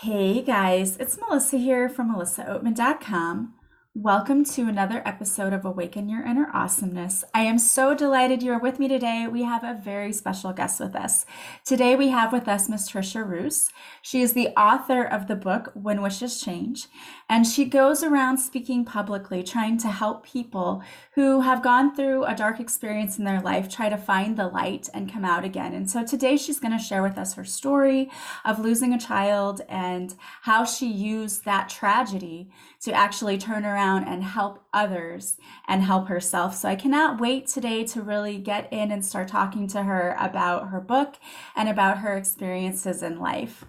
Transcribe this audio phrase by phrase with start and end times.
[0.00, 3.54] Hey guys, it's Melissa here from melissaoatman.com.
[3.98, 7.24] Welcome to another episode of Awaken Your Inner Awesomeness.
[7.32, 9.26] I am so delighted you're with me today.
[9.26, 11.24] We have a very special guest with us.
[11.64, 13.70] Today we have with us Miss Trisha Roos.
[14.02, 16.88] She is the author of the book When Wishes Change,
[17.30, 20.82] and she goes around speaking publicly, trying to help people
[21.14, 24.90] who have gone through a dark experience in their life try to find the light
[24.92, 25.72] and come out again.
[25.72, 28.10] And so today she's going to share with us her story
[28.44, 32.50] of losing a child and how she used that tragedy
[32.86, 35.36] to actually turn around and help others
[35.66, 36.54] and help herself.
[36.54, 40.68] So I cannot wait today to really get in and start talking to her about
[40.68, 41.16] her book
[41.56, 43.64] and about her experiences in life.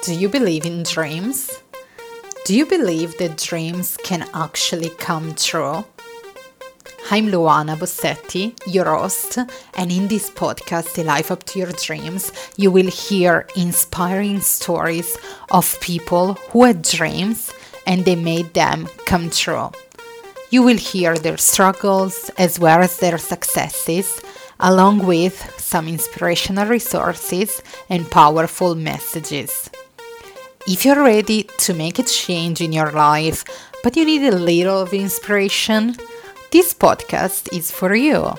[0.00, 1.50] Do you believe in dreams?
[2.46, 5.84] Do you believe that dreams can actually come true?
[7.12, 9.36] I'm Luana Bossetti, your host,
[9.74, 15.18] and in this podcast, A Life Up to Your Dreams, you will hear inspiring stories
[15.50, 17.52] of people who had dreams
[17.86, 19.72] and they made them come true.
[20.48, 24.22] You will hear their struggles as well as their successes,
[24.58, 29.68] along with some inspirational resources and powerful messages.
[30.66, 33.44] If you're ready to make a change in your life,
[33.82, 35.94] but you need a little of inspiration,
[36.52, 38.34] this podcast is for you.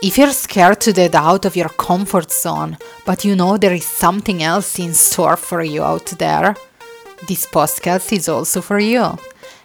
[0.00, 3.84] If you're scared to get out of your comfort zone, but you know there is
[3.84, 6.54] something else in store for you out there,
[7.26, 9.18] this podcast is also for you.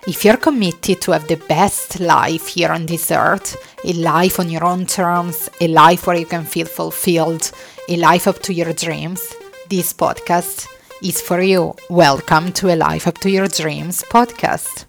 [0.07, 4.49] If you're committed to have the best life here on this earth, a life on
[4.49, 7.51] your own terms, a life where you can feel fulfilled,
[7.87, 9.21] a life up to your dreams,
[9.69, 10.67] this podcast
[11.03, 11.75] is for you.
[11.87, 14.85] Welcome to A Life Up to Your Dreams podcast.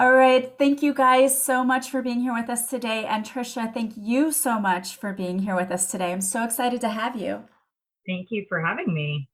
[0.00, 0.50] All right.
[0.56, 3.04] Thank you guys so much for being here with us today.
[3.04, 6.10] And Trisha, thank you so much for being here with us today.
[6.10, 7.44] I'm so excited to have you.
[8.06, 9.28] Thank you for having me.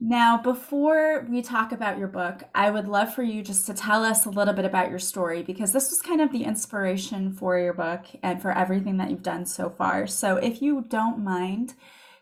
[0.00, 4.02] Now, before we talk about your book, I would love for you just to tell
[4.02, 7.58] us a little bit about your story because this was kind of the inspiration for
[7.58, 10.06] your book and for everything that you've done so far.
[10.06, 11.74] So, if you don't mind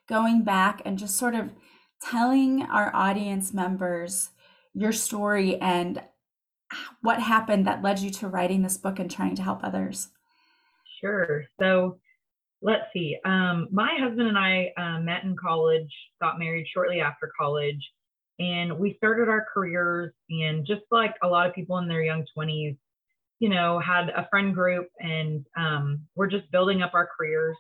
[0.09, 1.53] going back and just sort of
[2.03, 4.31] telling our audience members
[4.75, 6.03] your story and
[7.03, 10.09] what happened that led you to writing this book and trying to help others.
[11.01, 11.45] Sure.
[11.61, 11.99] So,
[12.61, 13.17] let's see.
[13.25, 15.91] Um, my husband and I uh, met in college,
[16.21, 17.81] got married shortly after college,
[18.39, 20.12] and we started our careers.
[20.31, 22.77] And just like a lot of people in their young 20s,
[23.41, 27.56] you know, had a friend group and um, we're just building up our careers.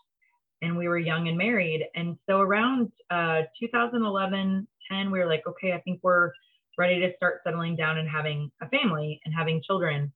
[0.60, 1.84] And we were young and married.
[1.94, 6.32] And so around uh, 2011, 10, we were like, okay, I think we're
[6.78, 10.12] ready to start settling down and having a family and having children.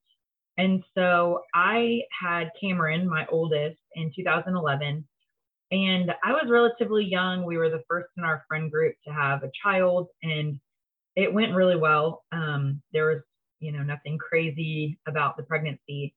[0.59, 5.07] And so I had Cameron, my oldest, in 2011.
[5.73, 7.45] And I was relatively young.
[7.45, 10.61] We were the first in our friend group to have a child, and
[11.17, 12.25] it went really well.
[12.31, 13.23] Um, there was,
[13.61, 16.15] you know, nothing crazy about the pregnancy.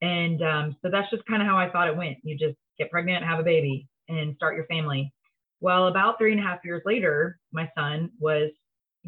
[0.00, 2.18] And um, so that's just kind of how I thought it went.
[2.22, 5.12] You just get pregnant, have a baby, and start your family.
[5.60, 8.50] Well, about three and a half years later, my son was,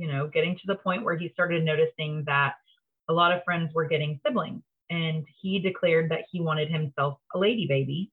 [0.00, 2.54] you know, getting to the point where he started noticing that
[3.10, 7.38] a lot of friends were getting siblings, and he declared that he wanted himself a
[7.38, 8.10] lady baby.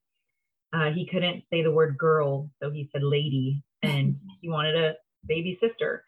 [0.74, 4.96] Uh, he couldn't say the word girl, so he said lady, and he wanted a
[5.26, 6.04] baby sister.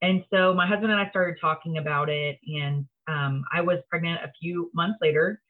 [0.00, 4.20] And so my husband and I started talking about it, and um, I was pregnant
[4.22, 5.42] a few months later.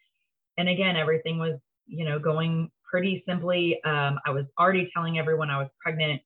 [0.56, 3.78] And again, everything was, you know, going pretty simply.
[3.84, 6.22] Um, I was already telling everyone I was pregnant,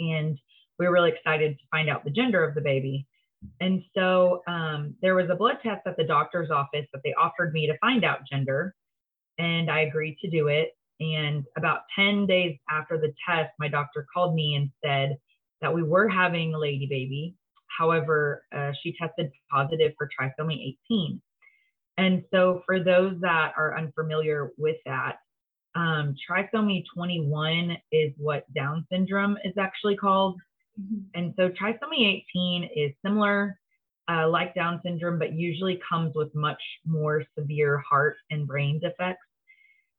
[0.00, 0.36] and
[0.78, 3.06] we were really excited to find out the gender of the baby.
[3.60, 7.52] And so um, there was a blood test at the doctor's office that they offered
[7.52, 8.74] me to find out gender,
[9.38, 10.70] and I agreed to do it.
[11.00, 15.16] And about 10 days after the test, my doctor called me and said
[15.60, 17.34] that we were having a lady baby.
[17.78, 21.22] However, uh, she tested positive for trisomy 18.
[21.98, 25.18] And so, for those that are unfamiliar with that,
[25.74, 30.40] um, trisomy 21 is what Down syndrome is actually called.
[30.80, 30.98] Mm-hmm.
[31.14, 33.58] And so trisomy 18 is similar,
[34.10, 39.22] uh, like Down syndrome, but usually comes with much more severe heart and brain defects.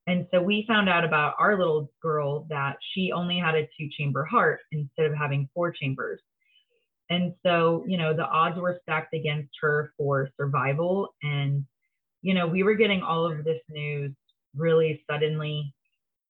[0.08, 3.90] And so we found out about our little girl that she only had a two
[3.96, 6.20] chamber heart instead of having four chambers.
[7.12, 11.10] And so, you know, the odds were stacked against her for survival.
[11.22, 11.66] And,
[12.22, 14.12] you know, we were getting all of this news
[14.56, 15.74] really suddenly.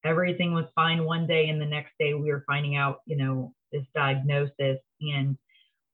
[0.05, 3.53] Everything was fine one day, and the next day we were finding out, you know,
[3.71, 4.79] this diagnosis.
[5.01, 5.37] And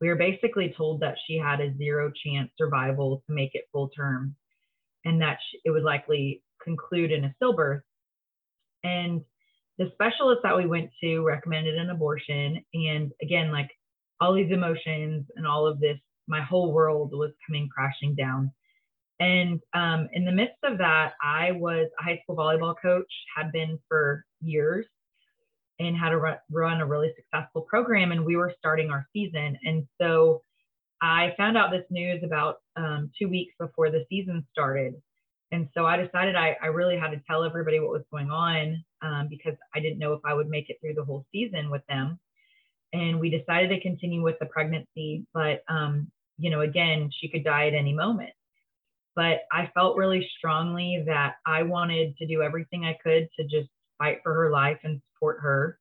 [0.02, 3.90] we were basically told that she had a zero chance survival to make it full
[3.90, 4.36] term
[5.06, 7.82] and that it would likely conclude in a stillbirth.
[8.84, 9.22] And
[9.78, 12.64] the specialist that we went to recommended an abortion.
[12.74, 13.70] And again, like
[14.20, 15.98] all these emotions and all of this,
[16.28, 18.52] my whole world was coming crashing down.
[19.20, 23.52] And um, in the midst of that, I was a high school volleyball coach, had
[23.52, 24.86] been for years,
[25.80, 28.12] and how to run a really successful program.
[28.12, 29.58] And we were starting our season.
[29.64, 30.42] And so
[31.02, 34.96] I found out this news about um, two weeks before the season started.
[35.52, 38.84] And so I decided I, I really had to tell everybody what was going on
[39.02, 41.86] um, because I didn't know if I would make it through the whole season with
[41.88, 42.20] them.
[42.94, 45.26] And we decided to continue with the pregnancy.
[45.34, 48.32] But, um, you know, again, she could die at any moment.
[49.16, 53.70] But I felt really strongly that I wanted to do everything I could to just
[53.98, 55.80] fight for her life and support her.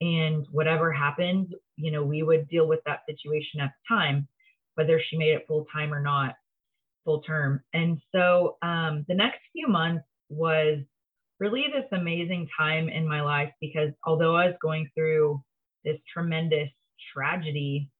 [0.00, 4.28] And whatever happened, you know, we would deal with that situation at the time,
[4.74, 6.34] whether she made it full time or not,
[7.04, 7.62] full term.
[7.72, 10.78] And so um, the next few months was
[11.40, 15.42] really this amazing time in my life because although I was going through
[15.84, 16.68] this tremendous
[17.14, 17.90] tragedy,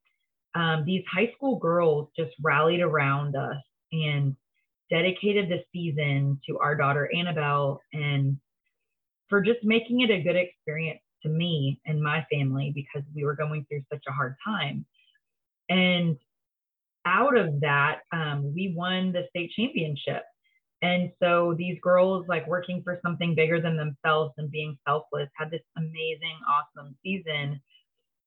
[0.55, 3.63] um, these high school girls just rallied around us
[3.93, 4.37] and
[4.91, 8.39] dedicated the season to our daughter Annabelle and
[9.29, 13.35] for just making it a good experience to me and my family because we were
[13.35, 14.85] going through such a hard time.
[15.69, 16.17] And
[17.05, 20.23] out of that, um, we won the state championship.
[20.83, 25.51] And so these girls, like working for something bigger than themselves and being selfless, had
[25.51, 27.61] this amazing, awesome season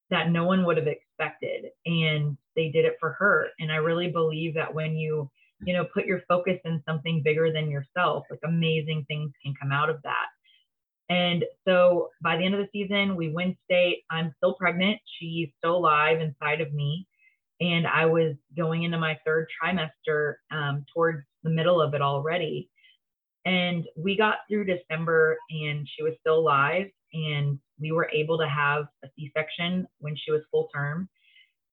[0.10, 1.66] that no one would have expected.
[1.86, 3.50] And they did it for her.
[3.60, 5.30] And I really believe that when you
[5.62, 8.25] you know, put your focus in something bigger than yourself.
[8.30, 10.28] Like amazing things can come out of that.
[11.09, 14.03] And so by the end of the season, we win state.
[14.11, 15.00] I'm still pregnant.
[15.19, 17.07] She's still alive inside of me.
[17.61, 22.69] And I was going into my third trimester um, towards the middle of it already.
[23.45, 26.88] And we got through December and she was still alive.
[27.13, 31.09] And we were able to have a C section when she was full term.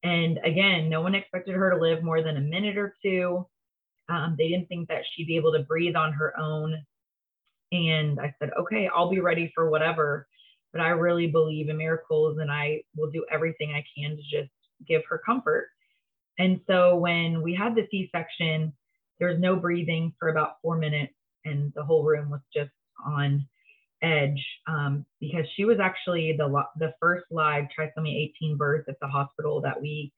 [0.02, 3.46] And again, no one expected her to live more than a minute or two.
[4.08, 6.84] Um, they didn't think that she'd be able to breathe on her own.
[7.72, 10.26] And I said, okay, I'll be ready for whatever.
[10.72, 14.50] But I really believe in miracles and I will do everything I can to just
[14.86, 15.68] give her comfort.
[16.38, 18.72] And so when we had the C section,
[19.18, 21.14] there was no breathing for about four minutes,
[21.44, 22.70] and the whole room was just
[23.04, 23.46] on
[24.02, 29.08] edge um, because she was actually the the first live trisomy 18 birth at the
[29.08, 30.12] hospital that we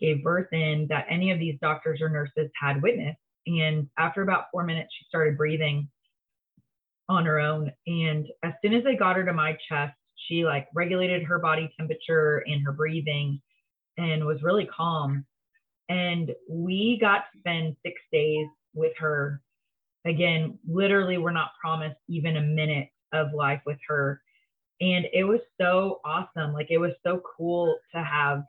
[0.00, 3.18] gave birth in that any of these doctors or nurses had witnessed.
[3.46, 5.88] And after about four minutes, she started breathing
[7.08, 7.70] on her own.
[7.86, 9.94] And as soon as they got her to my chest,
[10.28, 13.40] she like regulated her body temperature and her breathing
[13.96, 15.24] and was really calm.
[15.88, 19.40] And we got to spend six days with her.
[20.04, 24.20] Again, literally, we're not promised even a minute of life with her.
[24.80, 26.52] And it was so awesome.
[26.52, 28.44] Like, it was so cool to have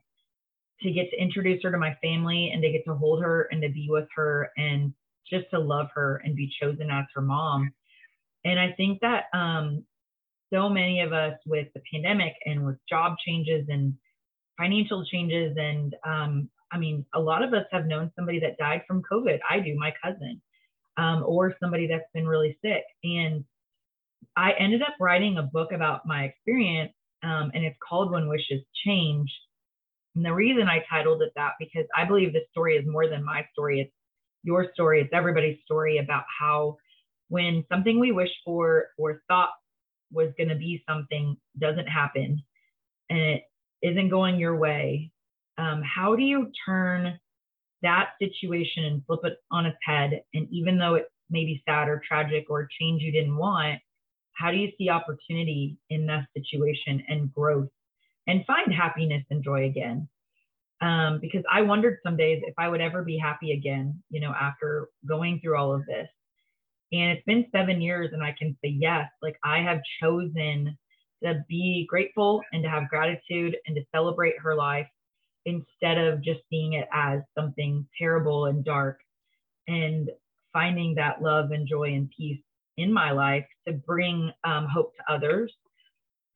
[0.81, 3.62] to get to introduce her to my family and to get to hold her and
[3.62, 4.94] to be with her and
[5.30, 7.71] just to love her and be chosen as her mom.
[8.47, 9.83] And I think that um,
[10.53, 13.94] so many of us with the pandemic and with job changes and
[14.57, 18.81] financial changes, and um, I mean, a lot of us have known somebody that died
[18.88, 19.39] from COVID.
[19.49, 20.41] I do, my cousin,
[20.97, 22.83] um, or somebody that's been really sick.
[23.04, 23.44] And
[24.35, 28.63] I ended up writing a book about my experience, um, and it's called When Wishes
[28.85, 29.30] Change
[30.18, 33.23] and the reason I titled it that because I believe this story is more than
[33.23, 33.81] my story.
[33.81, 33.94] It's
[34.44, 35.01] your story.
[35.01, 36.77] It's everybody's story about how
[37.29, 39.51] when something we wish for or thought
[40.11, 42.41] was going to be something doesn't happen
[43.09, 43.43] and it
[43.81, 45.11] isn't going your way,
[45.57, 47.19] um, how do you turn
[47.81, 50.21] that situation and flip it on its head?
[50.33, 53.79] And even though it's maybe sad or tragic or change you didn't want,
[54.33, 57.69] how do you see opportunity in that situation and growth
[58.27, 60.07] and find happiness and joy again.
[60.79, 64.33] Um, because I wondered some days if I would ever be happy again, you know,
[64.39, 66.07] after going through all of this.
[66.91, 70.77] And it's been seven years, and I can say yes, like I have chosen
[71.23, 74.87] to be grateful and to have gratitude and to celebrate her life
[75.45, 78.99] instead of just seeing it as something terrible and dark
[79.67, 80.09] and
[80.53, 82.41] finding that love and joy and peace
[82.77, 85.51] in my life to bring um, hope to others.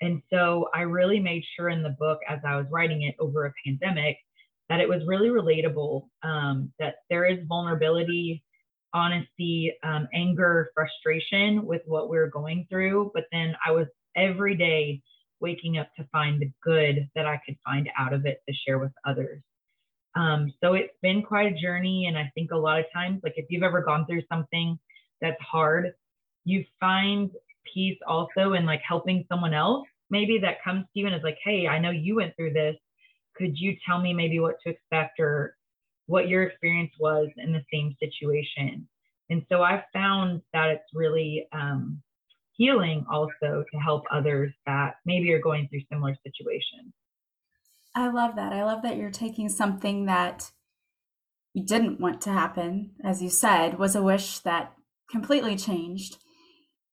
[0.01, 3.45] And so I really made sure in the book, as I was writing it over
[3.45, 4.17] a pandemic,
[4.69, 8.43] that it was really relatable, um, that there is vulnerability,
[8.93, 13.11] honesty, um, anger, frustration with what we are going through.
[13.13, 15.01] But then I was every day
[15.39, 18.79] waking up to find the good that I could find out of it to share
[18.79, 19.41] with others.
[20.15, 22.05] Um, so it's been quite a journey.
[22.07, 24.77] And I think a lot of times, like if you've ever gone through something
[25.21, 25.93] that's hard,
[26.43, 27.31] you find
[27.73, 31.37] peace also in like helping someone else maybe that comes to you and is like,
[31.43, 32.75] hey, I know you went through this.
[33.35, 35.55] Could you tell me maybe what to expect or
[36.11, 38.87] what your experience was in the same situation?
[39.29, 42.01] And so I've found that it's really um,
[42.51, 46.91] healing also to help others that maybe are going through similar situations.
[47.95, 48.51] I love that.
[48.51, 50.51] I love that you're taking something that
[51.53, 54.73] you didn't want to happen, as you said, was a wish that
[55.09, 56.17] completely changed,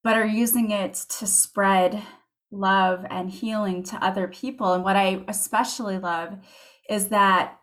[0.05, 2.03] but are using it to spread
[2.53, 4.75] love and healing to other people.
[4.75, 6.39] And what I especially love
[6.89, 7.58] is that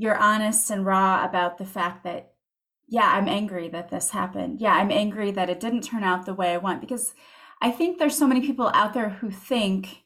[0.00, 2.32] you're honest and raw about the fact that,
[2.88, 4.58] yeah, I'm angry that this happened.
[4.58, 6.80] Yeah, I'm angry that it didn't turn out the way I want.
[6.80, 7.12] Because
[7.60, 10.04] I think there's so many people out there who think,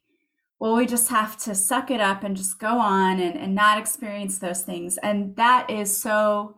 [0.59, 3.79] well, we just have to suck it up and just go on and, and not
[3.79, 4.99] experience those things.
[4.99, 6.57] And that is so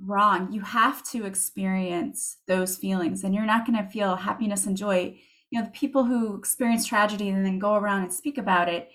[0.00, 0.50] wrong.
[0.50, 5.18] You have to experience those feelings, and you're not going to feel happiness and joy
[5.50, 8.90] you know the people who experience tragedy and then go around and speak about it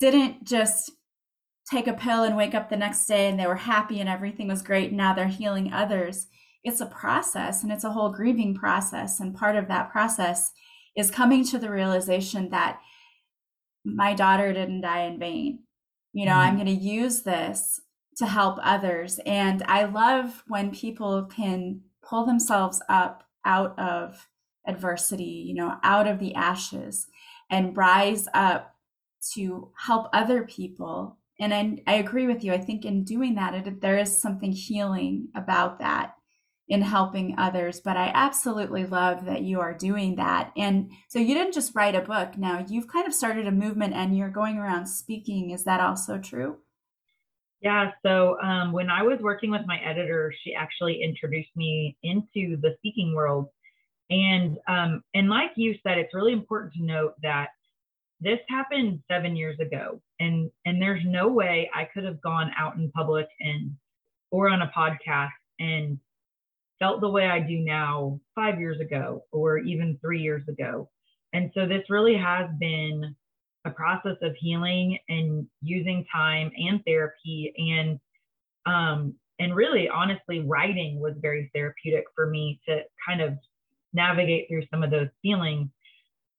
[0.00, 0.90] didn't just
[1.70, 4.48] take a pill and wake up the next day and they were happy and everything
[4.48, 6.26] was great and now they're healing others
[6.64, 10.52] it's a process and it's a whole grieving process and part of that process
[10.96, 12.80] is coming to the realization that
[13.84, 15.60] my daughter didn't die in vain
[16.12, 16.40] you know mm-hmm.
[16.40, 17.80] i'm going to use this
[18.16, 24.26] to help others and i love when people can pull themselves up out of
[24.66, 27.06] adversity, you know, out of the ashes
[27.50, 28.74] and rise up
[29.34, 31.16] to help other people.
[31.38, 32.52] And I, I agree with you.
[32.52, 36.14] I think in doing that, it, there is something healing about that
[36.68, 37.80] in helping others.
[37.80, 40.52] But I absolutely love that you are doing that.
[40.56, 42.36] And so you didn't just write a book.
[42.36, 45.50] Now you've kind of started a movement and you're going around speaking.
[45.50, 46.56] Is that also true?
[47.60, 47.92] Yeah.
[48.04, 52.74] So um, when I was working with my editor, she actually introduced me into the
[52.78, 53.48] speaking world.
[54.08, 57.48] And um, and like you said, it's really important to note that
[58.20, 62.76] this happened seven years ago, and and there's no way I could have gone out
[62.76, 63.72] in public and
[64.30, 65.98] or on a podcast and
[66.78, 70.90] felt the way I do now five years ago or even three years ago.
[71.32, 73.14] And so this really has been
[73.64, 77.98] a process of healing and using time and therapy and
[78.64, 83.34] um and really honestly writing was very therapeutic for me to kind of
[83.92, 85.68] navigate through some of those feelings.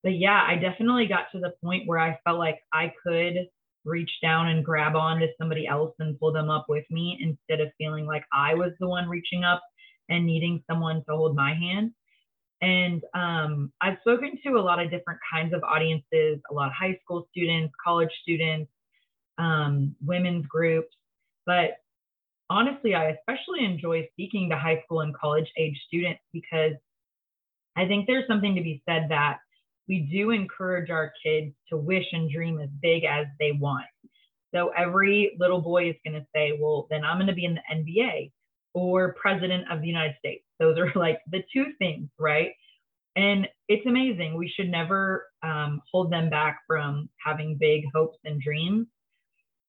[0.04, 3.48] But yeah, I definitely got to the point where I felt like I could
[3.88, 7.66] reach down and grab on to somebody else and pull them up with me instead
[7.66, 9.64] of feeling like I was the one reaching up
[10.10, 11.92] and needing someone to hold my hand.
[12.62, 16.74] And um, I've spoken to a lot of different kinds of audiences, a lot of
[16.74, 18.72] high school students, college students,
[19.38, 20.96] um, women's groups.
[21.46, 21.78] But
[22.50, 26.74] honestly, I especially enjoy speaking to high school and college age students because
[27.76, 29.38] I think there's something to be said that
[29.88, 33.86] we do encourage our kids to wish and dream as big as they want.
[34.54, 37.56] So every little boy is going to say, well, then I'm going to be in
[37.56, 38.32] the NBA
[38.74, 40.44] or president of the United States.
[40.60, 42.52] Those are like the two things, right?
[43.16, 44.36] And it's amazing.
[44.36, 48.88] We should never um, hold them back from having big hopes and dreams.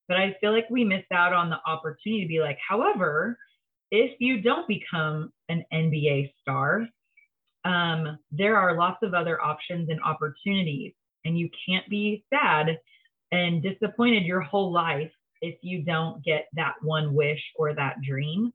[0.07, 3.39] But I feel like we miss out on the opportunity to be like, however,
[3.91, 6.87] if you don't become an NBA star,
[7.65, 10.93] um, there are lots of other options and opportunities,
[11.25, 12.79] and you can't be sad
[13.33, 15.11] and disappointed your whole life
[15.41, 18.53] if you don't get that one wish or that dream.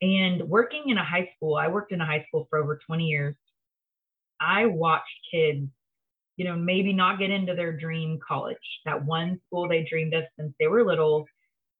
[0.00, 3.04] And working in a high school, I worked in a high school for over 20
[3.04, 3.34] years.
[4.40, 5.66] I watched kids,
[6.36, 10.24] you know, maybe not get into their dream college, that one school they dreamed of
[10.38, 11.26] since they were little,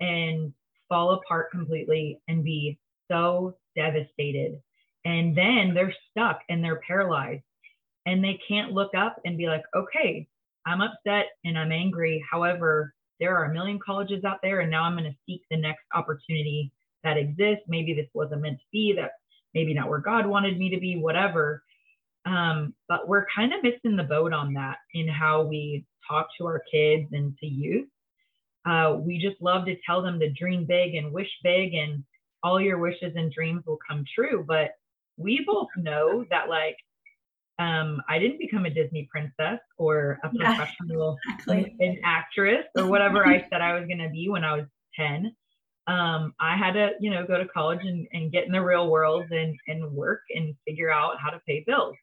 [0.01, 0.53] and
[0.89, 2.79] fall apart completely and be
[3.09, 4.61] so devastated
[5.09, 7.43] and then they're stuck and they're paralyzed
[8.05, 10.29] and they can't look up and be like, okay,
[10.67, 12.23] I'm upset and I'm angry.
[12.31, 15.57] However, there are a million colleges out there, and now I'm going to seek the
[15.57, 16.71] next opportunity
[17.05, 17.65] that exists.
[17.67, 19.13] Maybe this wasn't meant to be, that
[19.55, 21.63] maybe not where God wanted me to be, whatever.
[22.27, 26.47] Um, but we're kind of missing the boat on that in how we talk to
[26.47, 27.89] our kids and to youth.
[28.67, 32.05] Uh, we just love to tell them to dream big and wish big, and
[32.43, 34.45] all your wishes and dreams will come true.
[34.47, 34.73] But
[35.19, 36.77] we both know that like
[37.59, 41.77] um, I didn't become a Disney princess or a professional yeah, exactly.
[41.81, 45.35] an actress or whatever I said I was going to be when I was 10.
[45.89, 48.89] Um, I had to, you know, go to college and, and get in the real
[48.89, 51.97] world and, and work and figure out how to pay bills.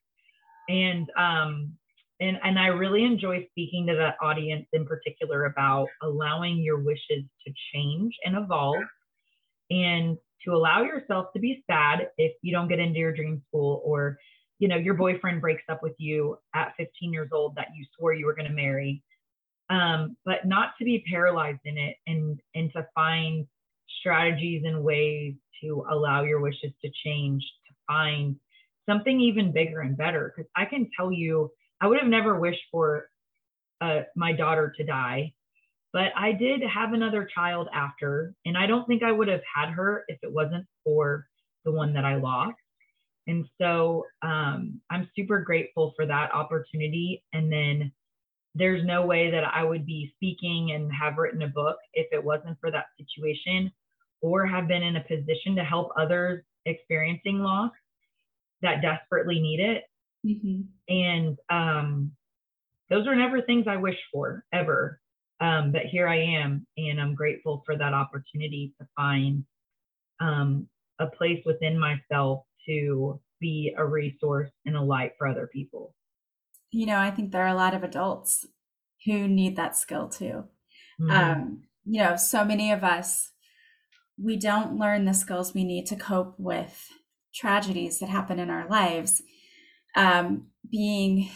[0.67, 1.71] And, um,
[2.19, 7.23] and, and I really enjoy speaking to that audience in particular about allowing your wishes
[7.45, 8.83] to change and evolve
[9.69, 13.81] and to allow yourself to be sad if you don't get into your dream school
[13.83, 14.17] or
[14.59, 18.13] you know your boyfriend breaks up with you at 15 years old that you swore
[18.13, 19.03] you were going to marry.
[19.69, 23.47] Um, but not to be paralyzed in it and and to find
[23.99, 28.35] strategies and ways to allow your wishes to change to find
[28.87, 30.33] something even bigger and better.
[30.35, 33.09] Because i can tell you i would have never wished for
[33.81, 35.33] uh, my daughter to die
[35.95, 39.69] but i did have another child after and i don't think i would have had
[39.69, 41.25] her if it wasn't for
[41.63, 42.57] the one that i lost
[43.27, 47.91] and so um, i'm super grateful for that opportunity and then
[48.55, 52.23] there's no way that I would be speaking and have written a book if it
[52.23, 53.69] wasn't for that situation
[54.21, 57.71] or have been in a position to help others experiencing loss
[58.61, 59.83] that desperately need it.
[60.25, 60.61] Mm-hmm.
[60.87, 62.11] And um,
[62.89, 65.01] those are never things I wish for ever.
[65.41, 69.43] Um, but here I am, and I'm grateful for that opportunity to find
[70.19, 70.67] um,
[70.99, 75.93] a place within myself to be a resource and a light for other people
[76.75, 78.45] you know, I think there are a lot of adults
[79.05, 80.43] who need that skill too.
[80.99, 81.09] Mm-hmm.
[81.09, 83.31] Um, you know, so many of us,
[84.21, 86.89] we don't learn the skills we need to cope with
[87.33, 89.21] tragedies that happen in our lives.
[89.95, 91.29] Um, being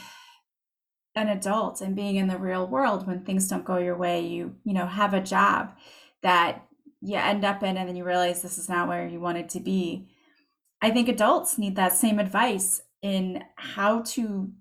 [1.15, 4.55] an adult and being in the real world when things don't go your way, you,
[4.63, 5.71] you know, have a job
[6.21, 6.65] that
[7.01, 9.59] you end up in and then you realize this is not where you wanted to
[9.59, 10.07] be.
[10.81, 14.51] I think adults need that same advice in how to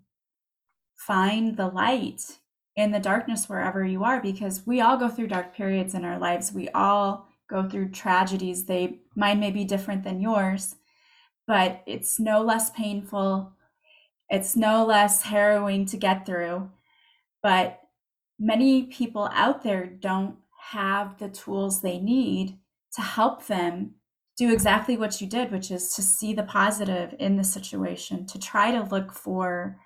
[0.96, 2.38] find the light
[2.76, 6.18] in the darkness wherever you are because we all go through dark periods in our
[6.18, 6.52] lives.
[6.52, 8.66] We all go through tragedies.
[8.66, 10.76] They mine may be different than yours,
[11.46, 13.52] but it's no less painful.
[14.30, 16.70] It's no less harrowing to get through.
[17.42, 17.80] But
[18.38, 20.36] many people out there don't
[20.70, 22.58] have the tools they need
[22.94, 23.94] to help them
[24.36, 28.38] do exactly what you did, which is to see the positive in the situation, to
[28.38, 29.78] try to look for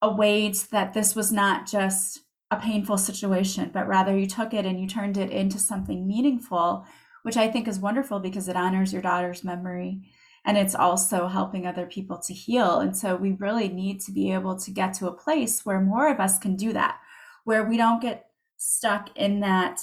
[0.00, 4.64] a way that this was not just a painful situation, but rather you took it
[4.64, 6.86] and you turned it into something meaningful,
[7.22, 10.02] which I think is wonderful because it honors your daughter's memory
[10.44, 12.80] and it's also helping other people to heal.
[12.80, 16.10] And so we really need to be able to get to a place where more
[16.10, 16.98] of us can do that,
[17.44, 18.26] where we don't get
[18.56, 19.80] stuck in that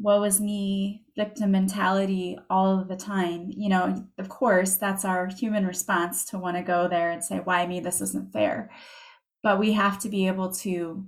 [0.00, 3.52] woe is me victim mentality all of the time.
[3.56, 7.38] You know, of course, that's our human response to want to go there and say,
[7.38, 7.80] why me?
[7.80, 8.70] This isn't fair
[9.42, 11.06] but we have to be able to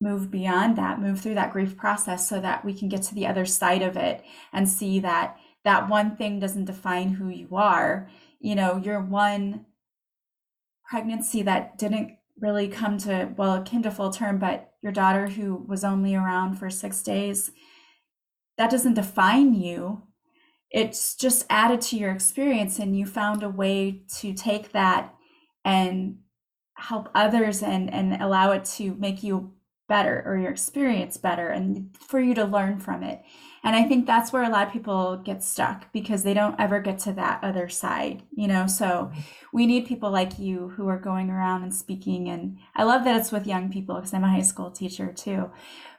[0.00, 3.26] move beyond that move through that grief process so that we can get to the
[3.26, 8.08] other side of it and see that that one thing doesn't define who you are.
[8.40, 9.66] You know your one
[10.88, 15.28] pregnancy that didn't really come to well it came to full term but your daughter
[15.28, 17.50] who was only around for six days
[18.60, 20.02] that doesn't define you.
[20.70, 25.14] It's just added to your experience and you found a way to take that
[25.64, 26.18] and
[26.74, 29.54] help others and and allow it to make you
[29.88, 33.22] better or your experience better and for you to learn from it
[33.64, 36.80] and i think that's where a lot of people get stuck because they don't ever
[36.80, 39.20] get to that other side you know so mm-hmm.
[39.52, 43.18] we need people like you who are going around and speaking and i love that
[43.18, 45.50] it's with young people because i'm a high school teacher too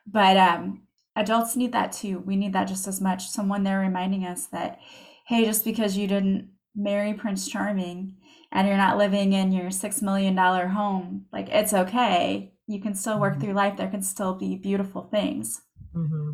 [0.06, 0.82] but um,
[1.16, 4.80] adults need that too we need that just as much someone there reminding us that
[5.28, 8.16] hey just because you didn't marry prince charming
[8.52, 12.54] and you're not living in your six million dollar home, like it's okay.
[12.68, 13.42] You can still work mm-hmm.
[13.42, 13.78] through life.
[13.78, 15.62] There can still be beautiful things.
[15.96, 16.32] Mm-hmm.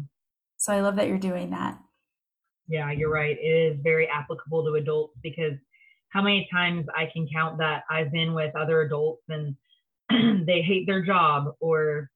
[0.58, 1.78] So I love that you're doing that.
[2.68, 3.38] Yeah, you're right.
[3.40, 5.54] It is very applicable to adults because
[6.10, 9.56] how many times I can count that I've been with other adults and
[10.46, 12.10] they hate their job or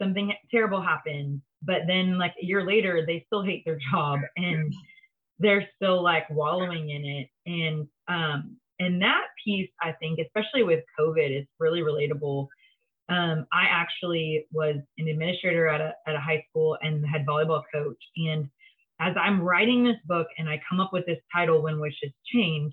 [0.00, 4.72] something terrible happened, but then like a year later they still hate their job and
[5.38, 7.28] they're still like wallowing in it.
[7.46, 12.48] And um, and that piece, I think, especially with COVID, is really relatable.
[13.08, 17.62] Um, I actually was an administrator at a, at a high school and had volleyball
[17.72, 18.02] coach.
[18.16, 18.48] And
[19.00, 22.72] as I'm writing this book and I come up with this title, When Wishes Change,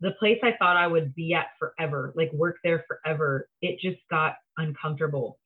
[0.00, 4.00] the place I thought I would be at forever, like work there forever, it just
[4.10, 5.38] got uncomfortable.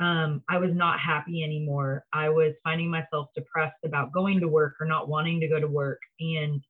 [0.00, 2.04] Um, I was not happy anymore.
[2.12, 5.68] I was finding myself depressed about going to work or not wanting to go to
[5.68, 6.00] work.
[6.20, 6.62] And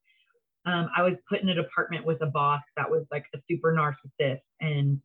[0.66, 3.72] um, I was put in a department with a boss that was like a super
[3.74, 5.00] narcissist and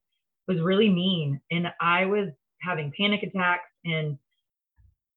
[0.50, 1.40] was really mean.
[1.52, 2.30] And I was
[2.62, 4.18] having panic attacks and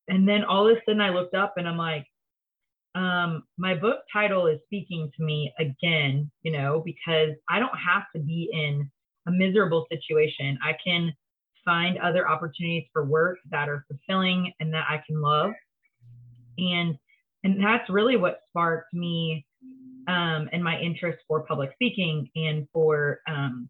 [0.08, 2.06] and then all of a sudden I looked up and I'm like,
[2.94, 8.02] um, my book title is speaking to me again, you know, because I don't have
[8.14, 8.90] to be in
[9.26, 10.58] a miserable situation.
[10.62, 11.14] I can
[11.64, 15.52] find other opportunities for work that are fulfilling and that I can love.
[16.58, 16.98] And
[17.44, 19.46] and that's really what sparked me
[20.08, 23.68] um, and my interest for public speaking and for um,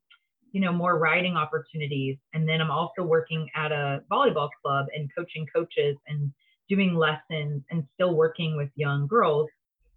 [0.53, 2.17] you know more writing opportunities.
[2.35, 6.33] And then i'm also working at a volleyball club and coaching coaches and
[6.69, 9.49] doing lessons and still working with young girls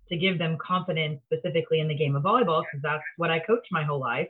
[0.09, 3.67] to give them confidence specifically in the game of volleyball because that's what i coached
[3.71, 4.29] my whole life.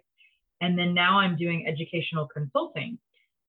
[0.61, 2.97] And then now i'm doing educational consulting.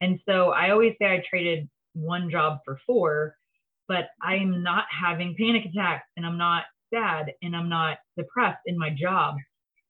[0.00, 3.36] And so i always say i traded one job for four
[3.88, 8.78] but i'm not having panic attacks and i'm not sad and i'm not depressed in
[8.78, 9.36] my job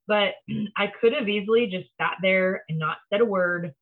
[0.07, 0.35] but
[0.77, 3.73] I could have easily just sat there and not said a word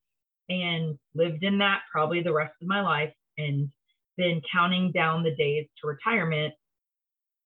[0.49, 3.71] and lived in that probably the rest of my life and
[4.17, 6.55] been counting down the days to retirement.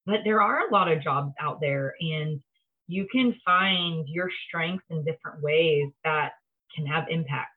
[0.05, 2.41] But there are a lot of jobs out there, and
[2.87, 6.33] you can find your strengths in different ways that
[6.75, 7.51] can have impact.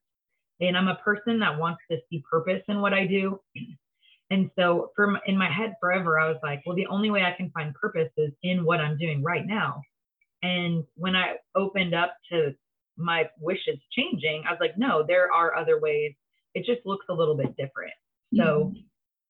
[0.61, 3.41] And I'm a person that wants to see purpose in what I do.
[4.31, 7.33] And so, from in my head forever, I was like, well, the only way I
[7.33, 9.83] can find purpose is in what I'm doing right now.
[10.43, 12.55] And when I opened up to
[12.97, 16.15] my wishes changing, I was like, no, there are other ways.
[16.55, 17.93] It just looks a little bit different.
[18.35, 18.79] So, mm-hmm.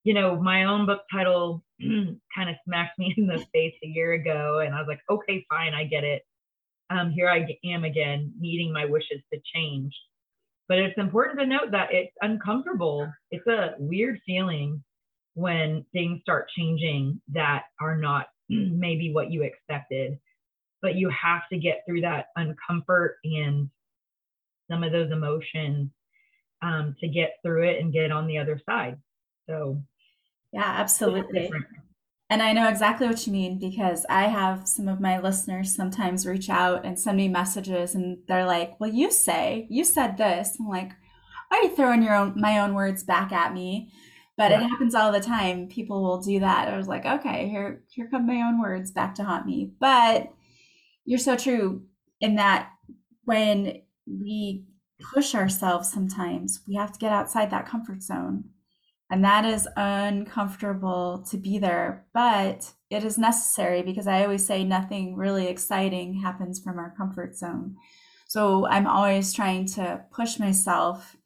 [0.05, 4.13] you know, my own book title kind of smacked me in the face a year
[4.13, 4.61] ago.
[4.65, 6.23] And I was like, okay, fine, I get it.
[6.91, 9.95] Um, here I am again, needing my wishes to change.
[10.69, 13.11] But it's important to note that it's uncomfortable.
[13.31, 14.83] It's a weird feeling
[15.35, 20.19] when things start changing that are not maybe what you expected
[20.83, 23.71] but you have to get through that uncomfort and
[24.71, 25.91] some of those emotions
[26.61, 28.99] um, to get through it and get on the other side.
[29.49, 29.81] So,
[30.53, 31.51] yeah, absolutely.
[32.31, 36.27] And I know exactly what you mean because I have some of my listeners sometimes
[36.27, 40.57] reach out and send me messages and they're like, Well, you say, you said this.
[40.59, 40.93] I'm like,
[41.49, 43.93] Why are you throwing your own my own words back at me?
[44.39, 44.61] But yeah.
[44.61, 45.69] it happens all the time.
[45.69, 46.69] People will do that.
[46.69, 49.73] I was like, okay, here here come my own words back to haunt me.
[49.79, 50.33] But
[51.05, 51.83] you're so true
[52.21, 52.71] in that
[53.25, 54.65] when we
[55.15, 58.45] push ourselves sometimes, we have to get outside that comfort zone.
[59.11, 64.65] And that is uncomfortable to be there, but it is necessary because I always say
[64.65, 67.77] nothing really exciting happens from our comfort zone.
[68.29, 71.17] So I'm always trying to push myself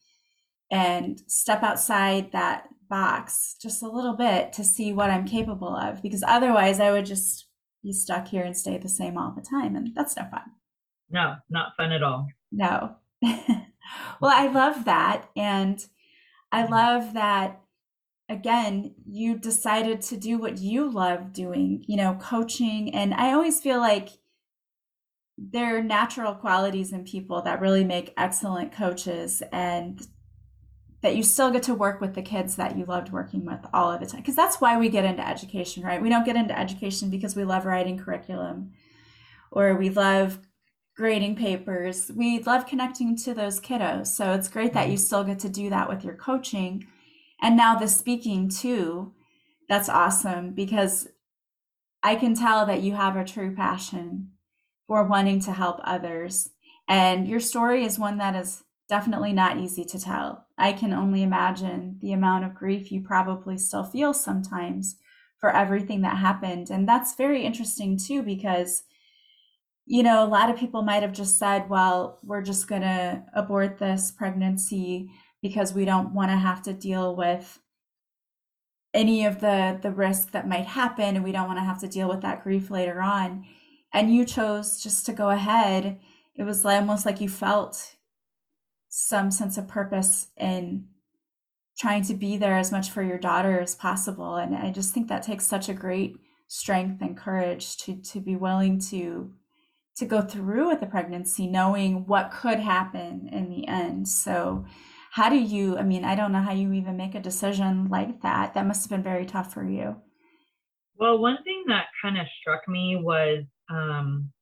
[0.72, 6.02] and step outside that box just a little bit to see what I'm capable of
[6.02, 7.45] because otherwise I would just
[7.86, 9.76] be stuck here and stay the same all the time.
[9.76, 10.42] And that's no fun.
[11.08, 12.26] No, not fun at all.
[12.50, 12.96] No.
[13.22, 15.30] well, I love that.
[15.36, 15.84] And
[16.50, 16.72] I mm-hmm.
[16.72, 17.60] love that,
[18.28, 22.92] again, you decided to do what you love doing, you know, coaching.
[22.92, 24.08] And I always feel like
[25.38, 29.44] there are natural qualities in people that really make excellent coaches.
[29.52, 30.04] And
[31.02, 33.92] that you still get to work with the kids that you loved working with all
[33.92, 34.20] of the time.
[34.20, 36.00] Because that's why we get into education, right?
[36.00, 38.72] We don't get into education because we love writing curriculum
[39.50, 40.40] or we love
[40.96, 42.10] grading papers.
[42.14, 44.06] We love connecting to those kiddos.
[44.06, 45.02] So it's great that you mm-hmm.
[45.02, 46.86] still get to do that with your coaching.
[47.40, 49.12] And now the speaking too.
[49.68, 51.08] That's awesome because
[52.02, 54.30] I can tell that you have a true passion
[54.86, 56.50] for wanting to help others.
[56.88, 60.46] And your story is one that is definitely not easy to tell.
[60.56, 64.96] I can only imagine the amount of grief you probably still feel sometimes
[65.40, 66.70] for everything that happened.
[66.70, 68.84] And that's very interesting too, because,
[69.84, 73.24] you know, a lot of people might have just said, well, we're just going to
[73.34, 75.10] abort this pregnancy
[75.42, 77.60] because we don't want to have to deal with
[78.94, 81.86] any of the the risk that might happen and we don't want to have to
[81.86, 83.44] deal with that grief later on
[83.92, 86.00] and you chose just to go ahead
[86.34, 87.95] it was like almost like you felt
[88.98, 90.86] some sense of purpose in
[91.76, 94.36] trying to be there as much for your daughter as possible.
[94.36, 96.16] And i just think that takes such a great
[96.48, 99.30] strength and courage to to be willing to
[99.96, 104.08] to go through with the pregnancy knowing what could happen in the end.
[104.08, 104.64] So
[105.12, 108.22] how do you i mean i don't know how you even make a decision like
[108.22, 108.54] that.
[108.54, 109.96] That must have been very tough for you.
[110.98, 114.32] Well one thing that kind of struck me was um,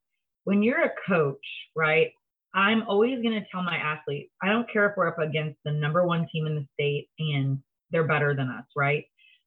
[0.45, 2.13] when you're a coach right
[2.55, 5.73] I'm always going to tell my athletes, I don't care if we're up against the
[5.73, 7.59] number one team in the state and
[7.91, 9.05] they're better than us, right?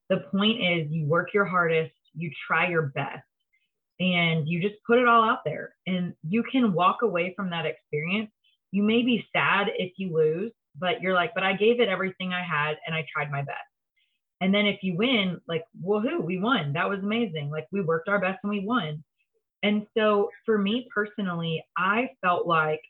[0.10, 3.24] The point is you work your hardest, you try your best,
[4.00, 5.74] and you just put it all out there.
[5.88, 8.30] And you can walk away from that experience.
[8.72, 12.34] You may be sad if you lose, but you're like, but I gave it everything
[12.34, 13.58] I had and I tried my best.
[14.42, 16.74] And then if you win, like, woohoo, we won.
[16.74, 17.50] That was amazing.
[17.50, 19.04] Like we worked our best and we won.
[19.64, 22.82] And so for me personally, I felt like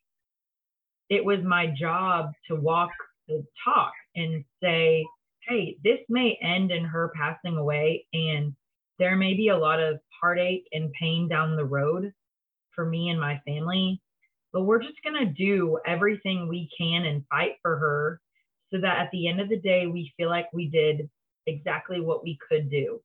[1.10, 2.91] it was my job to walk
[3.28, 5.06] the talk and say,
[5.48, 8.06] hey, this may end in her passing away.
[8.13, 8.54] And
[9.00, 12.12] there may be a lot of heartache and pain down the road
[12.74, 14.02] for me and my family,
[14.54, 18.22] but we're just going to do everything we can and fight for her
[18.72, 21.10] so that at the end of the day, we feel like we did
[21.46, 23.00] exactly what we could do.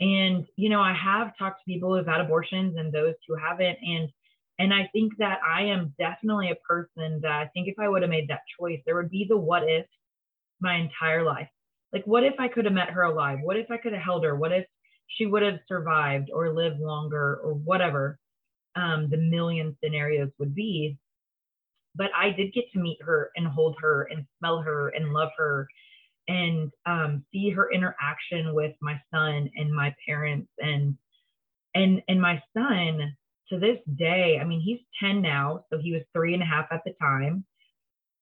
[0.00, 3.78] And, you know, I have talked to people who've had abortions and those who haven't.
[3.82, 4.08] And
[4.58, 8.02] and I think that I am definitely a person that I think if I would
[8.02, 9.86] have made that choice, there would be the what if
[10.60, 11.48] my entire life.
[11.92, 13.38] Like, what if I could have met her alive?
[13.42, 14.34] What if I could have held her?
[14.34, 14.66] What if
[15.06, 18.18] she would have survived or lived longer or whatever
[18.76, 20.98] um, the million scenarios would be?
[21.96, 25.30] But I did get to meet her and hold her and smell her and love
[25.36, 25.68] her
[26.26, 30.96] and um, see her interaction with my son and my parents and
[31.74, 33.14] and and my son
[33.50, 36.66] to this day, I mean, he's 10 now, so he was three and a half
[36.70, 37.44] at the time.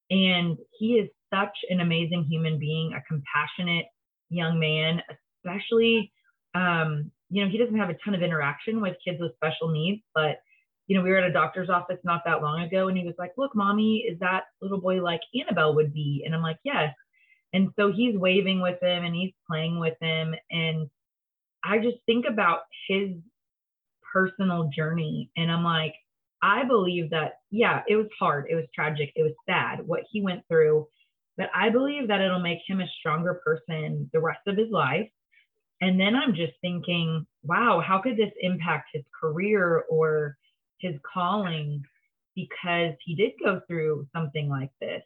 [0.09, 3.85] And he is such an amazing human being, a compassionate
[4.29, 5.01] young man,
[5.45, 6.11] especially,
[6.55, 10.01] um, you know, he doesn't have a ton of interaction with kids with special needs,
[10.13, 10.37] but,
[10.87, 13.15] you know, we were at a doctor's office not that long ago and he was
[13.17, 16.23] like, look, mommy, is that little boy like Annabelle would be?
[16.25, 16.93] And I'm like, yes.
[17.53, 20.35] And so he's waving with him and he's playing with him.
[20.51, 20.89] And
[21.63, 23.11] I just think about his
[24.13, 25.31] personal journey.
[25.35, 25.95] And I'm like,
[26.41, 28.45] I believe that, yeah, it was hard.
[28.49, 29.11] It was tragic.
[29.15, 30.87] It was sad what he went through.
[31.37, 35.09] But I believe that it'll make him a stronger person the rest of his life.
[35.81, 40.37] And then I'm just thinking, wow, how could this impact his career or
[40.79, 41.81] his calling
[42.35, 45.01] because he did go through something like this?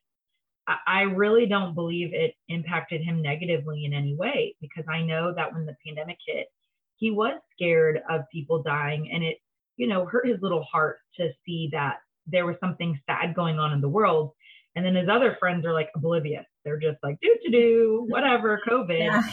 [0.85, 5.53] I really don't believe it impacted him negatively in any way because I know that
[5.53, 6.47] when the pandemic hit,
[6.97, 9.37] he was scared of people dying and it
[9.77, 13.71] you know hurt his little heart to see that there was something sad going on
[13.73, 14.31] in the world.
[14.75, 16.45] And then his other friends are like oblivious.
[16.63, 18.99] They're just like do to do whatever covid.
[18.99, 19.23] Yeah.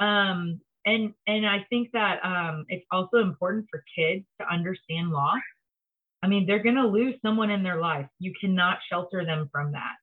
[0.00, 5.40] um and and i think that um it's also important for kids to understand loss.
[6.22, 8.06] I mean they're going to lose someone in their life.
[8.18, 9.94] You cannot shelter them from that.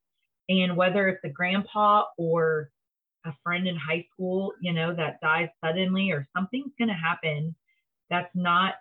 [0.50, 2.70] And whether it's a grandpa or
[3.26, 7.56] a friend in high school, you know, that dies suddenly or something's going to happen
[8.10, 8.76] that's not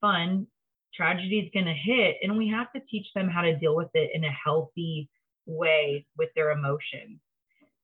[0.00, 0.46] fun.
[0.94, 3.88] Tragedy is going to hit, and we have to teach them how to deal with
[3.94, 5.08] it in a healthy
[5.46, 7.18] way with their emotions.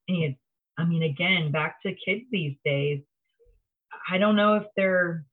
[0.08, 0.37] And
[0.78, 3.00] I mean, again, back to kids these days,
[4.11, 5.24] I don't know if they're,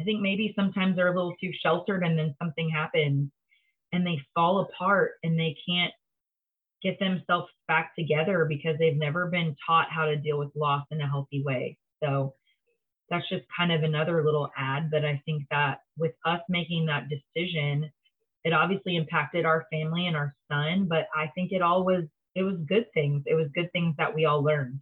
[0.00, 3.30] I think maybe sometimes they're a little too sheltered and then something happens
[3.92, 5.92] and they fall apart and they can't
[6.82, 11.00] get themselves back together because they've never been taught how to deal with loss in
[11.00, 11.78] a healthy way.
[12.02, 12.34] So
[13.10, 14.90] that's just kind of another little ad.
[14.90, 17.90] But I think that with us making that decision,
[18.44, 22.42] it obviously impacted our family and our son, but I think it all was it
[22.42, 23.24] was good things.
[23.26, 24.80] It was good things that we all learned.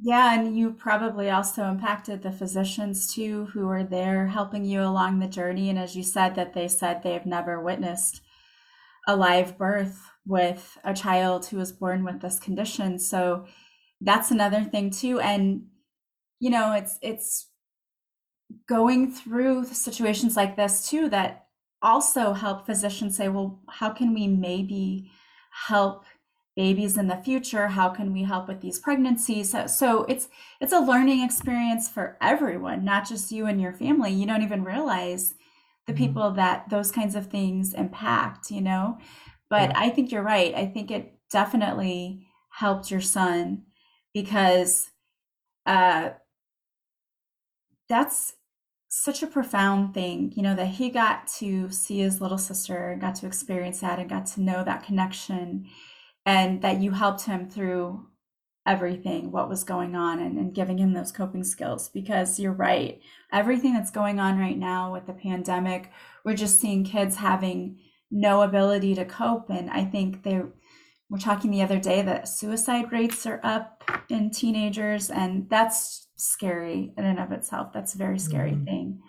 [0.00, 5.18] Yeah, and you probably also impacted the physicians too who were there helping you along
[5.18, 8.22] the journey and as you said that they said they've never witnessed
[9.06, 12.98] a live birth with a child who was born with this condition.
[12.98, 13.46] So
[14.00, 15.20] that's another thing too.
[15.20, 15.66] And
[16.40, 17.48] you know, it's it's
[18.68, 21.46] going through situations like this too that
[21.82, 25.10] also help physicians say, well, how can we maybe
[25.66, 26.04] help
[26.54, 27.68] babies in the future?
[27.68, 29.50] How can we help with these pregnancies?
[29.50, 30.28] So, so it's
[30.60, 34.12] it's a learning experience for everyone, not just you and your family.
[34.12, 35.34] You don't even realize
[35.86, 36.04] the mm-hmm.
[36.04, 38.98] people that those kinds of things impact, you know?
[39.48, 39.80] But yeah.
[39.80, 40.54] I think you're right.
[40.54, 43.64] I think it definitely helped your son
[44.14, 44.90] because
[45.66, 46.10] uh,
[47.88, 48.34] that's
[48.88, 53.14] such a profound thing, you know, that he got to see his little sister, got
[53.16, 55.66] to experience that, and got to know that connection,
[56.26, 58.06] and that you helped him through
[58.66, 61.88] everything, what was going on, and, and giving him those coping skills.
[61.88, 63.00] Because you're right,
[63.32, 65.90] everything that's going on right now with the pandemic,
[66.24, 67.78] we're just seeing kids having
[68.10, 69.50] no ability to cope.
[69.50, 70.42] And I think they
[71.10, 76.92] were talking the other day that suicide rates are up in teenagers, and that's scary
[76.96, 77.72] in and of itself.
[77.72, 78.64] That's a very scary mm-hmm.
[78.64, 79.00] thing.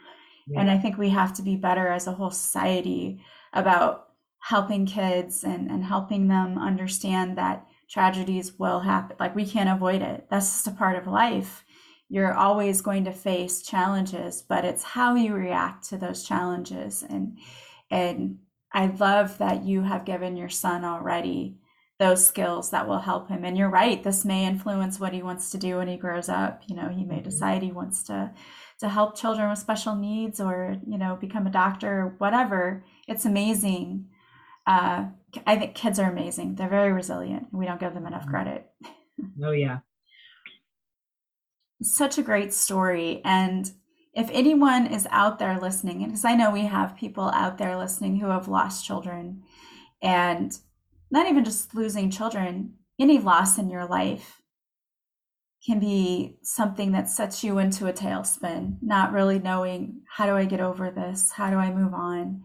[0.47, 0.61] Yeah.
[0.61, 5.43] And I think we have to be better as a whole society about helping kids
[5.43, 9.15] and, and helping them understand that tragedies will happen.
[9.19, 10.27] Like we can't avoid it.
[10.29, 11.63] That's just a part of life.
[12.09, 17.37] You're always going to face challenges, but it's how you react to those challenges and
[17.89, 18.39] and
[18.75, 21.59] I love that you have given your son already
[21.99, 23.45] those skills that will help him.
[23.45, 26.63] And you're right, this may influence what he wants to do when he grows up.
[26.67, 27.23] You know, he may mm-hmm.
[27.23, 28.31] decide he wants to
[28.79, 32.83] to help children with special needs or, you know, become a doctor or whatever.
[33.07, 34.09] It's amazing.
[34.65, 35.05] Uh,
[35.45, 36.55] I think kids are amazing.
[36.55, 37.47] They're very resilient.
[37.51, 38.31] We don't give them enough mm-hmm.
[38.31, 38.69] credit.
[39.43, 39.79] Oh yeah.
[41.83, 43.21] Such a great story.
[43.23, 43.71] And
[44.15, 48.17] if anyone is out there listening, because I know we have people out there listening
[48.17, 49.43] who have lost children,
[50.01, 50.57] and
[51.11, 54.41] not even just losing children, any loss in your life
[55.65, 60.45] can be something that sets you into a tailspin, not really knowing how do I
[60.45, 61.31] get over this?
[61.31, 62.43] How do I move on?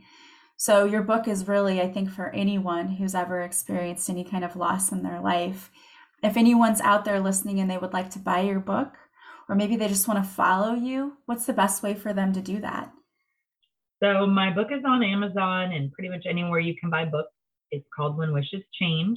[0.61, 4.57] So, your book is really, I think, for anyone who's ever experienced any kind of
[4.57, 5.71] loss in their life.
[6.21, 8.93] If anyone's out there listening and they would like to buy your book,
[9.49, 12.41] or maybe they just want to follow you, what's the best way for them to
[12.41, 12.93] do that?
[14.03, 17.33] So, my book is on Amazon and pretty much anywhere you can buy books.
[17.71, 19.17] It's called When Wishes Change.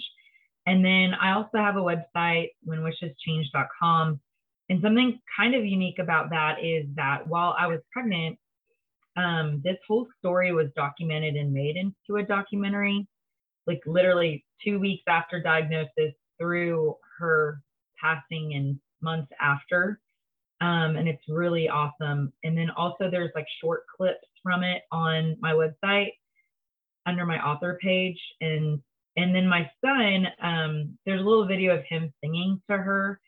[0.68, 4.20] And then I also have a website, whenwisheschange.com.
[4.70, 8.38] And something kind of unique about that is that while I was pregnant,
[9.17, 13.08] um, this whole story was documented and made into a documentary,
[13.67, 17.62] like literally two weeks after diagnosis through her
[18.02, 20.00] passing and months after.
[20.62, 22.32] Um, and it's really awesome.
[22.43, 26.12] And then also there's like short clips from it on my website
[27.06, 28.19] under my author page.
[28.41, 28.80] And
[29.17, 33.19] and then my son, um, there's a little video of him singing to her,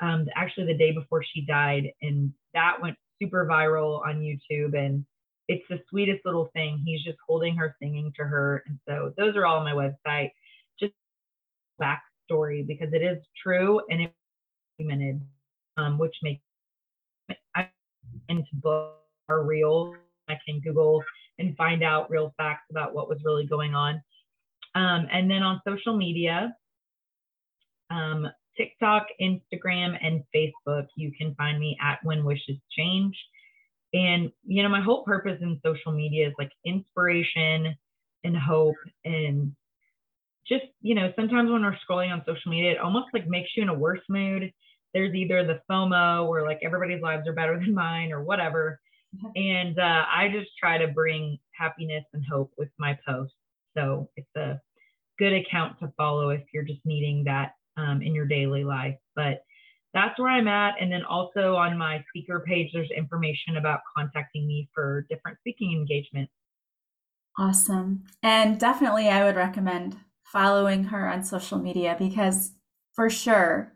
[0.00, 4.78] um, actually the day before she died, and that went super viral on YouTube.
[4.78, 5.04] And
[5.48, 6.82] it's the sweetest little thing.
[6.84, 10.30] He's just holding her, singing to her, and so those are all on my website.
[10.78, 10.92] Just
[11.80, 14.12] backstory because it is true and it
[14.78, 15.20] documented,
[15.76, 16.42] um, which makes
[17.54, 17.68] I
[18.28, 18.96] into books
[19.28, 19.94] are real.
[20.28, 21.02] I can Google
[21.38, 24.02] and find out real facts about what was really going on.
[24.74, 26.54] Um, and then on social media,
[27.90, 33.16] um, TikTok, Instagram, and Facebook, you can find me at When Wishes Change.
[33.94, 37.76] And, you know, my whole purpose in social media is like inspiration
[38.24, 38.76] and hope.
[39.04, 39.54] And
[40.48, 43.62] just, you know, sometimes when we're scrolling on social media, it almost like makes you
[43.62, 44.52] in a worse mood.
[44.92, 48.80] There's either the FOMO or like everybody's lives are better than mine or whatever.
[49.16, 49.28] Mm-hmm.
[49.36, 53.34] And uh, I just try to bring happiness and hope with my posts.
[53.76, 54.60] So it's a
[55.18, 58.96] good account to follow if you're just needing that um, in your daily life.
[59.14, 59.42] But
[59.96, 60.74] that's where I'm at.
[60.80, 65.72] And then also on my speaker page, there's information about contacting me for different speaking
[65.72, 66.32] engagements.
[67.38, 68.04] Awesome.
[68.22, 72.52] And definitely, I would recommend following her on social media because
[72.94, 73.74] for sure,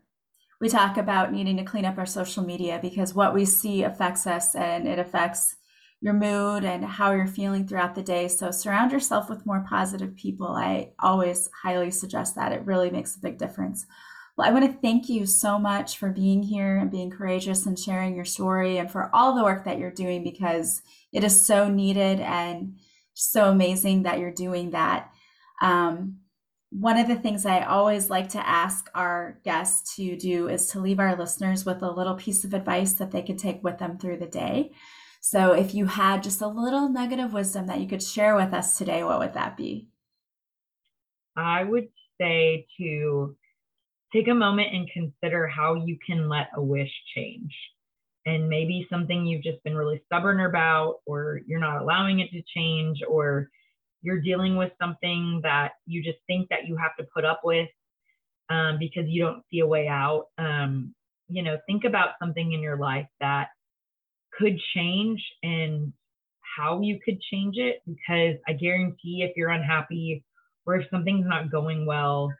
[0.59, 4.27] we talk about needing to clean up our social media because what we see affects
[4.27, 5.55] us and it affects
[6.01, 8.27] your mood and how you're feeling throughout the day.
[8.27, 10.47] So surround yourself with more positive people.
[10.47, 12.51] I always highly suggest that.
[12.51, 13.85] It really makes a big difference.
[14.41, 17.77] Well, I want to thank you so much for being here and being courageous and
[17.77, 20.81] sharing your story and for all the work that you're doing because
[21.13, 22.79] it is so needed and
[23.13, 25.11] so amazing that you're doing that.
[25.61, 26.21] Um,
[26.71, 30.79] one of the things I always like to ask our guests to do is to
[30.79, 33.99] leave our listeners with a little piece of advice that they can take with them
[33.99, 34.71] through the day.
[35.21, 38.55] So if you had just a little nugget of wisdom that you could share with
[38.55, 39.89] us today, what would that be?
[41.37, 43.35] I would say to
[44.13, 47.53] take a moment and consider how you can let a wish change.
[48.25, 52.41] And maybe something you've just been really stubborn about, or you're not allowing it to
[52.55, 53.49] change, or
[54.03, 57.69] you're dealing with something that you just think that you have to put up with
[58.49, 60.27] um, because you don't see a way out.
[60.37, 60.93] Um,
[61.29, 63.47] you know, think about something in your life that
[64.37, 65.93] could change and
[66.57, 70.23] how you could change it because I guarantee if you're unhappy
[70.65, 72.33] or if something's not going well,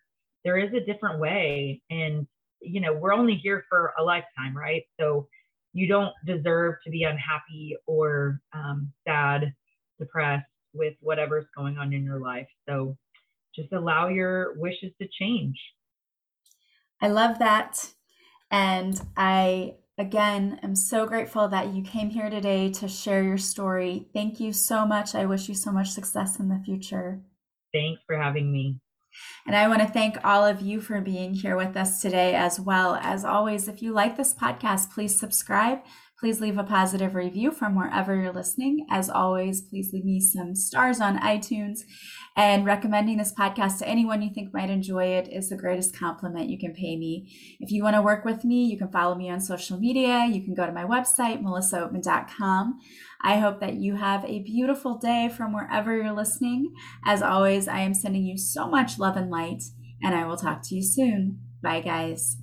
[0.43, 1.81] there is a different way.
[1.89, 2.27] And,
[2.61, 4.83] you know, we're only here for a lifetime, right?
[4.99, 5.27] So
[5.73, 9.53] you don't deserve to be unhappy or um, sad,
[9.99, 12.47] depressed with whatever's going on in your life.
[12.67, 12.97] So
[13.55, 15.57] just allow your wishes to change.
[17.01, 17.93] I love that.
[18.49, 24.07] And I Again, I'm so grateful that you came here today to share your story.
[24.15, 25.13] Thank you so much.
[25.13, 27.21] I wish you so much success in the future.
[27.71, 28.79] Thanks for having me.
[29.45, 32.59] And I want to thank all of you for being here with us today as
[32.59, 32.95] well.
[33.01, 35.79] As always, if you like this podcast, please subscribe.
[36.21, 38.85] Please leave a positive review from wherever you're listening.
[38.91, 41.79] As always, please leave me some stars on iTunes.
[42.37, 46.47] And recommending this podcast to anyone you think might enjoy it is the greatest compliment
[46.47, 47.27] you can pay me.
[47.59, 50.27] If you want to work with me, you can follow me on social media.
[50.27, 52.79] You can go to my website, melissaoatman.com.
[53.23, 56.71] I hope that you have a beautiful day from wherever you're listening.
[57.03, 59.63] As always, I am sending you so much love and light,
[60.03, 61.39] and I will talk to you soon.
[61.63, 62.40] Bye, guys.